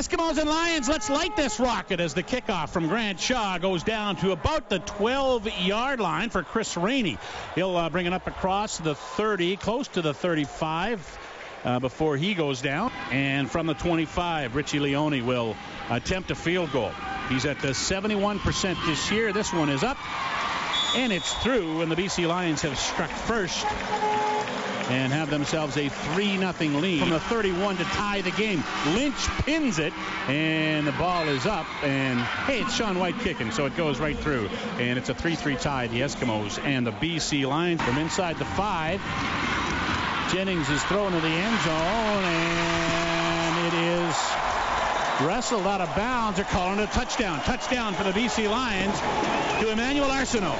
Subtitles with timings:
[0.00, 4.16] Eskimos and Lions, let's light this rocket as the kickoff from Grant Shaw goes down
[4.16, 7.18] to about the 12-yard line for Chris Rainey.
[7.54, 11.18] He'll uh, bring it up across the 30, close to the 35.
[11.62, 12.90] Uh, before he goes down.
[13.10, 15.54] And from the 25, Richie Leone will
[15.90, 16.92] attempt a field goal.
[17.28, 19.34] He's at the 71% this year.
[19.34, 19.98] This one is up,
[20.96, 23.66] and it's through, and the BC Lions have struck first
[24.90, 28.62] and have themselves a 3 0 lead from the 31 to tie the game.
[28.94, 29.92] Lynch pins it,
[30.28, 31.66] and the ball is up.
[31.84, 34.48] And hey, it's Sean Whyte kicking, so it goes right through.
[34.78, 38.44] And it's a 3 3 tie, the Eskimos and the BC Lions from inside the
[38.44, 39.00] five.
[40.32, 42.99] Jennings is thrown to the end zone, and
[45.22, 46.36] wrestled out of bounds.
[46.36, 47.40] They're calling a touchdown.
[47.40, 48.98] Touchdown for the BC Lions
[49.60, 50.56] to Emmanuel Arceneaux.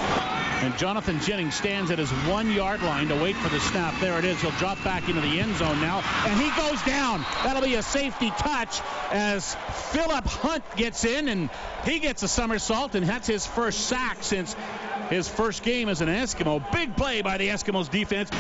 [0.62, 3.98] And Jonathan Jennings stands at his one yard line to wait for the snap.
[3.98, 4.41] There it is.
[4.42, 6.02] He'll drop back into the end zone now.
[6.27, 7.24] And he goes down.
[7.42, 9.54] That'll be a safety touch as
[9.92, 11.48] Philip Hunt gets in and
[11.84, 14.54] he gets a somersault and that's his first sack since
[15.09, 16.70] his first game as an Eskimo.
[16.73, 18.30] Big play by the Eskimos defense.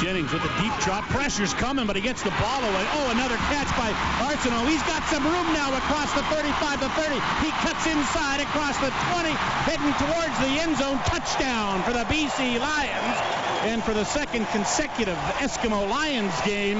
[0.00, 1.04] Jennings with a deep drop.
[1.12, 2.84] Pressure's coming, but he gets the ball away.
[2.96, 3.92] Oh, another catch by
[4.24, 4.64] Arceneaux.
[4.66, 7.14] He's got some room now across the 35 to 30.
[7.44, 9.28] He cuts inside across the 20,
[9.68, 10.96] heading towards the end zone.
[11.04, 13.16] Touchdown for the BC Lions.
[13.68, 16.78] And for the second consecutive Eskimo Lions game,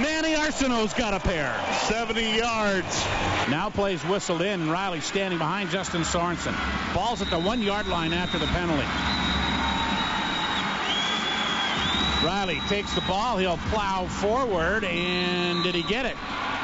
[0.00, 1.54] Manny Arceneaux's got a pair.
[1.88, 3.04] 70 yards.
[3.50, 4.70] Now plays whistled in.
[4.70, 6.56] Reilly standing behind Justin Sorensen.
[6.94, 9.25] Ball's at the one yard line after the penalty.
[12.26, 13.36] Reilly takes the ball.
[13.36, 14.82] He'll plow forward.
[14.82, 16.16] And did he get it?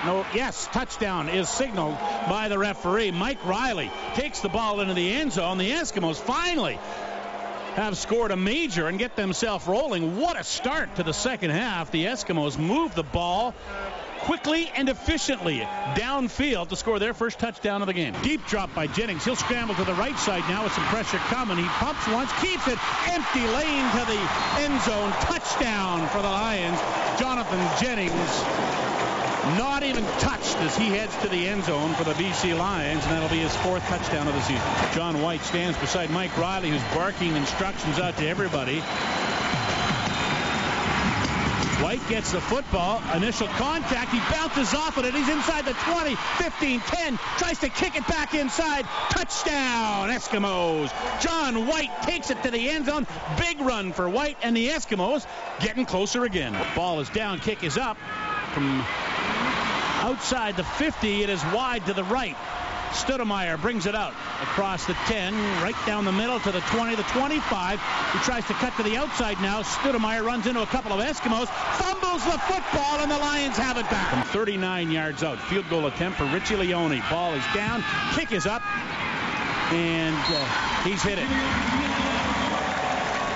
[0.04, 1.96] No, yes, touchdown is signaled
[2.28, 3.12] by the referee.
[3.12, 5.58] Mike Reilly takes the ball into the end zone.
[5.58, 6.80] The Eskimos finally
[7.76, 10.18] have scored a major and get themselves rolling.
[10.18, 11.92] What a start to the second half.
[11.92, 13.54] The Eskimos move the ball
[14.22, 15.58] quickly and efficiently
[15.94, 18.14] downfield to score their first touchdown of the game.
[18.22, 19.24] Deep drop by Jennings.
[19.24, 21.58] He'll scramble to the right side now with some pressure coming.
[21.58, 22.78] He pumps once, keeps it.
[23.08, 24.20] Empty lane to the
[24.62, 25.10] end zone.
[25.22, 26.78] Touchdown for the Lions.
[27.18, 28.42] Jonathan Jennings
[29.58, 33.12] not even touched as he heads to the end zone for the BC Lions, and
[33.12, 34.62] that'll be his fourth touchdown of the season.
[34.94, 38.82] John White stands beside Mike Reilly, who's barking instructions out to everybody.
[41.82, 43.02] White gets the football.
[43.12, 44.12] Initial contact.
[44.12, 45.14] He bounces off of it.
[45.14, 47.18] He's inside the 20, 15, 10.
[47.38, 48.84] Tries to kick it back inside.
[49.10, 50.92] Touchdown, Eskimos.
[51.20, 53.04] John White takes it to the end zone.
[53.36, 55.26] Big run for White and the Eskimos
[55.58, 56.56] getting closer again.
[56.76, 57.40] Ball is down.
[57.40, 57.96] Kick is up
[58.54, 58.84] from
[60.02, 61.24] outside the 50.
[61.24, 62.36] It is wide to the right.
[62.92, 67.02] Stoudemire brings it out across the 10, right down the middle to the 20, the
[67.04, 67.80] 25.
[68.12, 69.62] He tries to cut to the outside now.
[69.62, 71.48] Stoudemire runs into a couple of Eskimos,
[71.78, 74.10] fumbles the football, and the Lions have it back.
[74.10, 77.02] From 39 yards out, field goal attempt for Richie Leone.
[77.10, 77.82] Ball is down,
[78.14, 78.62] kick is up,
[79.72, 81.28] and uh, he's hit it.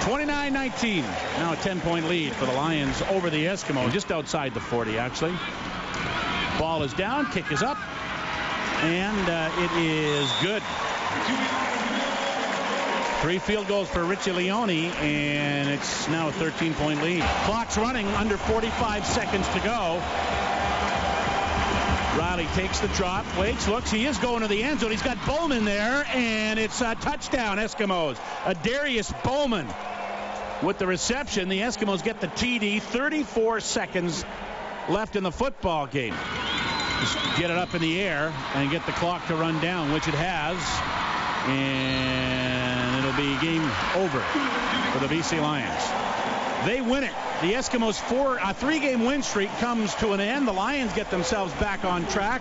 [0.07, 1.03] 29-19.
[1.39, 5.35] Now a 10-point lead for the Lions over the Eskimos, just outside the 40, actually.
[6.59, 7.77] Ball is down, kick is up,
[8.83, 10.63] and uh, it is good.
[13.23, 17.23] Three field goals for Richie Leone, and it's now a 13-point lead.
[17.45, 20.03] Clock's running, under 45 seconds to go.
[22.19, 23.91] Reilly takes the drop, waits, looks.
[23.91, 24.91] He is going to the end zone.
[24.91, 28.17] He's got Bowman there, and it's a touchdown, Eskimos.
[28.45, 29.67] Adarius Bowman
[30.63, 31.49] with the reception.
[31.49, 32.81] The Eskimos get the TD.
[32.81, 34.25] 34 seconds
[34.89, 36.15] left in the football game.
[37.37, 40.15] Get it up in the air and get the clock to run down, which it
[40.15, 40.57] has.
[41.49, 43.63] And it'll be game
[43.95, 44.21] over
[44.93, 46.67] for the BC Lions.
[46.67, 47.13] They win it.
[47.43, 50.49] The Eskimos' four, a three-game win streak comes to an end.
[50.49, 52.41] The Lions get themselves back on track.